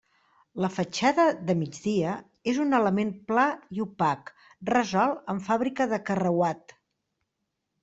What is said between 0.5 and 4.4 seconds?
La fatxada de migdia és un element pla i opac,